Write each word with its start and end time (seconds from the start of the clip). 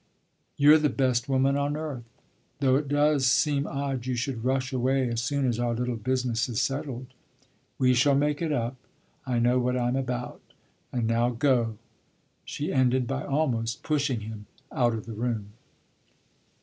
"You're 0.57 0.79
the 0.79 0.89
best 0.89 1.29
woman 1.29 1.55
on 1.55 1.77
earth 1.77 2.05
though 2.59 2.75
it 2.75 2.87
does 2.87 3.27
seem 3.27 3.67
odd 3.67 4.07
you 4.07 4.15
should 4.15 4.43
rush 4.43 4.73
away 4.73 5.07
as 5.09 5.21
soon 5.21 5.45
as 5.45 5.59
our 5.59 5.75
little 5.75 5.95
business 5.95 6.49
is 6.49 6.59
settled." 6.59 7.05
"We 7.77 7.93
shall 7.93 8.15
make 8.15 8.41
it 8.41 8.51
up. 8.51 8.77
I 9.27 9.37
know 9.37 9.59
what 9.59 9.77
I'm 9.77 9.95
about. 9.95 10.41
And 10.91 11.05
now 11.05 11.29
go!" 11.29 11.77
She 12.45 12.73
ended 12.73 13.05
by 13.05 13.23
almost 13.23 13.83
pushing 13.83 14.21
him 14.21 14.47
out 14.71 14.95
of 14.95 15.05
the 15.05 15.13
room. 15.13 15.49